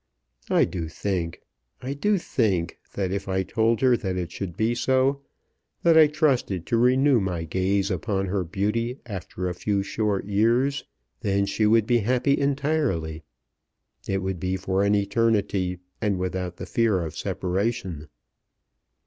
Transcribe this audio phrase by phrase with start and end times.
[0.49, 1.43] I do think,
[1.83, 5.21] I do think, that if I told her that it should be so,
[5.83, 10.85] that I trusted to renew my gaze upon her beauty after a few short years,
[11.19, 13.21] then she would be happy entirely.
[14.07, 18.07] It would be for an eternity, and without the fear of separation."